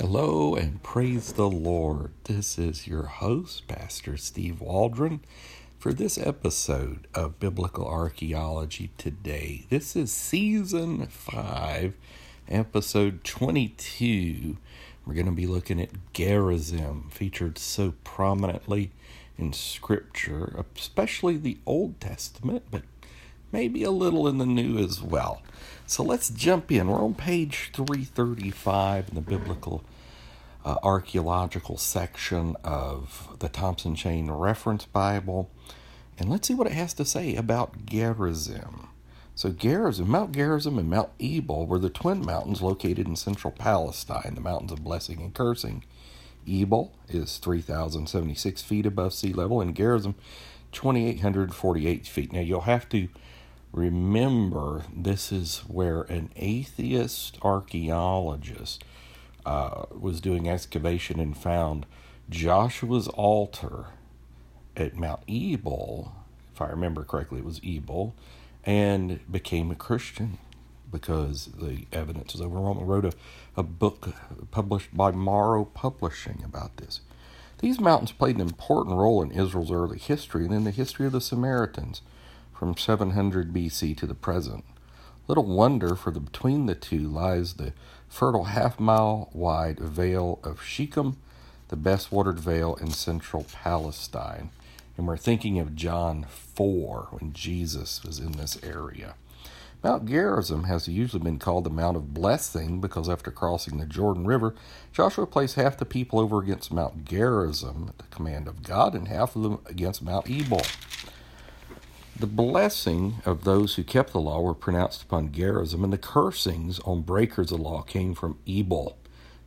[0.00, 2.12] Hello and praise the Lord.
[2.24, 5.20] This is your host, Pastor Steve Waldron,
[5.78, 9.66] for this episode of Biblical Archaeology Today.
[9.68, 11.94] This is season 5,
[12.48, 14.56] episode 22.
[15.04, 18.92] We're going to be looking at Gerizim, featured so prominently
[19.36, 22.84] in Scripture, especially the Old Testament, but
[23.52, 25.42] maybe a little in the New as well.
[25.86, 26.88] So let's jump in.
[26.88, 29.84] We're on page 335 in the biblical
[30.64, 35.50] uh, archaeological section of the Thompson Chain Reference Bible.
[36.18, 38.88] And let's see what it has to say about Gerizim.
[39.34, 44.34] So, Gerizim, Mount Gerizim and Mount Ebal were the twin mountains located in central Palestine,
[44.34, 45.84] the mountains of blessing and cursing.
[46.46, 50.14] Ebal is 3,076 feet above sea level, and Gerizim
[50.72, 52.32] 2,848 feet.
[52.32, 53.08] Now, you'll have to
[53.72, 58.84] remember this is where an atheist archaeologist
[59.44, 61.86] uh, was doing excavation and found
[62.30, 63.86] Joshua's altar
[64.76, 66.12] at Mount Ebal,
[66.54, 68.14] if I remember correctly, it was Ebal,
[68.64, 70.38] and became a Christian
[70.90, 72.86] because the evidence is overwhelming.
[72.86, 73.12] Wrote a,
[73.56, 74.14] a book
[74.50, 77.00] published by Morrow Publishing about this.
[77.58, 81.12] These mountains played an important role in Israel's early history and in the history of
[81.12, 82.02] the Samaritans
[82.62, 84.62] from 700 BC to the present.
[85.26, 87.72] Little wonder, for the, between the two lies the
[88.08, 91.16] fertile half mile wide vale of Shechem,
[91.70, 94.50] the best watered vale in central Palestine.
[94.96, 96.24] And we're thinking of John
[96.54, 99.16] 4 when Jesus was in this area.
[99.82, 104.24] Mount Gerizim has usually been called the Mount of Blessing because after crossing the Jordan
[104.24, 104.54] River,
[104.92, 109.08] Joshua placed half the people over against Mount Gerizim at the command of God and
[109.08, 110.62] half of them against Mount Ebal.
[112.22, 116.78] The blessing of those who kept the law were pronounced upon Gerizim, and the cursings
[116.84, 118.96] on breakers of law came from Ebal.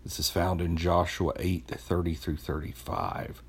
[0.03, 3.41] This is found in Joshua 8 30 through 35.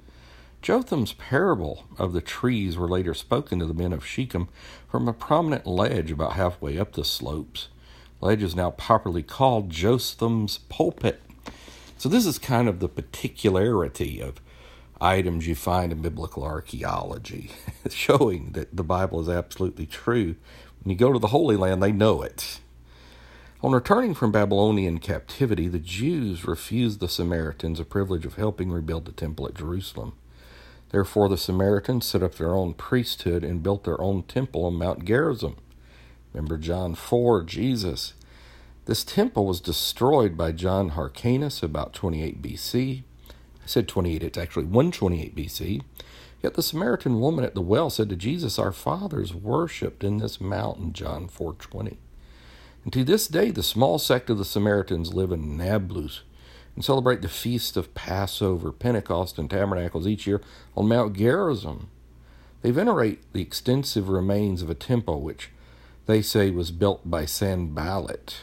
[0.62, 4.46] Jotham's parable of the trees were later spoken to the men of Shechem
[4.88, 7.66] from a prominent ledge about halfway up the slopes.
[8.20, 11.20] Ledge is now properly called Jotham's pulpit.
[11.98, 14.40] So this is kind of the particularity of
[15.00, 17.50] items you find in biblical archaeology,
[17.90, 20.36] showing that the Bible is absolutely true.
[20.82, 22.60] When you go to the Holy Land, they know it.
[23.62, 29.06] On returning from Babylonian captivity, the Jews refused the Samaritans a privilege of helping rebuild
[29.06, 30.12] the temple at Jerusalem.
[30.90, 35.04] Therefore, the Samaritans set up their own priesthood and built their own temple on Mount
[35.04, 35.56] Gerizim.
[36.32, 38.14] Remember John 4, Jesus.
[38.84, 43.02] This temple was destroyed by John Hyrcanus about 28 BC.
[43.66, 45.82] I said 28, it's actually 128 BC.
[46.40, 50.40] Yet the Samaritan woman at the well said to Jesus, Our fathers worshipped in this
[50.40, 51.96] mountain, John 4.20.
[52.84, 56.20] And to this day, the small sect of the Samaritans live in Nablus
[56.76, 60.40] and celebrate the feast of Passover, Pentecost, and Tabernacles each year
[60.76, 61.88] on Mount Gerizim.
[62.62, 65.50] They venerate the extensive remains of a temple which
[66.06, 68.36] they say was built by Sanballat.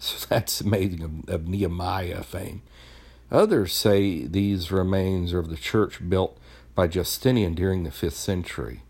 [0.00, 2.62] So that's amazing of, of Nehemiah fame.
[3.30, 6.38] Others say these remains are of the church built
[6.74, 8.82] by Justinian during the 5th century.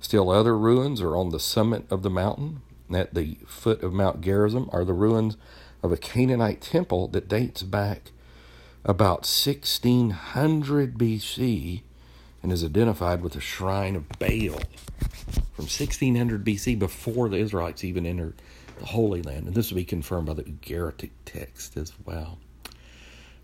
[0.00, 2.62] Still, other ruins are on the summit of the mountain.
[2.92, 5.36] At the foot of Mount Gerizim are the ruins
[5.82, 8.12] of a Canaanite temple that dates back
[8.84, 11.82] about 1600 BC
[12.42, 14.60] and is identified with the shrine of Baal
[15.54, 18.34] from 1600 BC before the Israelites even entered
[18.78, 19.46] the Holy Land.
[19.46, 22.38] And this will be confirmed by the Ugaritic text as well.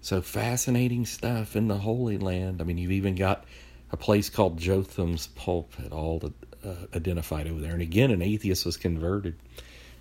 [0.03, 2.61] So fascinating stuff in the Holy Land.
[2.61, 3.45] I mean, you've even got
[3.93, 6.23] a place called Jotham's Pulpit, all
[6.65, 7.73] uh, identified over there.
[7.73, 9.37] And again, an atheist was converted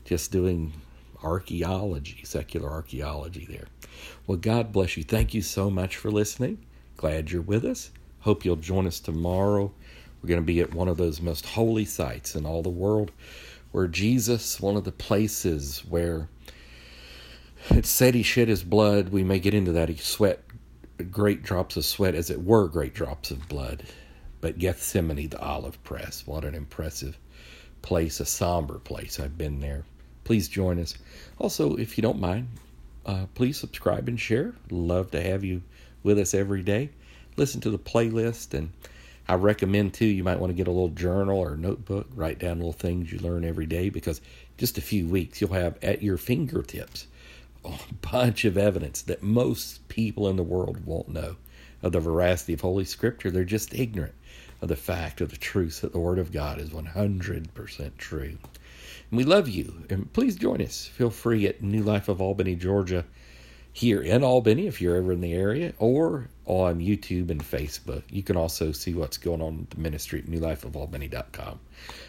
[0.06, 0.74] just doing
[1.22, 3.68] archaeology, secular archaeology there.
[4.26, 5.04] Well, God bless you.
[5.04, 6.60] Thank you so much for listening.
[6.98, 7.92] Glad you're with us.
[8.22, 9.72] Hope you'll join us tomorrow.
[10.22, 13.12] We're going to be at one of those most holy sites in all the world
[13.72, 16.30] where Jesus, one of the places where
[17.70, 19.10] it said he shed his blood.
[19.10, 19.90] We may get into that.
[19.90, 20.44] He sweat
[21.12, 23.84] great drops of sweat, as it were great drops of blood.
[24.42, 27.18] But Gethsemane, the olive press, what an impressive
[27.82, 29.20] place, a somber place.
[29.20, 29.84] I've been there.
[30.24, 30.96] Please join us.
[31.38, 32.48] Also, if you don't mind,
[33.06, 34.54] uh, please subscribe and share.
[34.70, 35.62] Love to have you
[36.04, 36.90] with us every day.
[37.38, 38.70] Listen to the playlist, and
[39.28, 40.06] I recommend too.
[40.06, 43.20] You might want to get a little journal or notebook, write down little things you
[43.20, 44.22] learn every day, because
[44.58, 47.08] just a few weeks you'll have at your fingertips
[47.66, 51.36] a bunch of evidence that most people in the world won't know
[51.82, 53.32] of the veracity of Holy Scripture.
[53.32, 54.16] They're just ignorant
[54.62, 58.38] of the fact of the truth that the Word of God is 100% true.
[59.10, 60.86] And we love you, and please join us.
[60.86, 63.06] Feel free at New Life of Albany, Georgia,
[63.72, 68.04] here in Albany if you're ever in the area, or on YouTube and Facebook.
[68.10, 71.60] You can also see what's going on at the ministry at newlifeofalbany.com.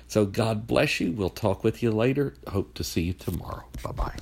[0.08, 1.12] So God bless you.
[1.12, 2.34] We'll talk with you later.
[2.48, 3.64] Hope to see you tomorrow.
[3.82, 4.16] Bye bye.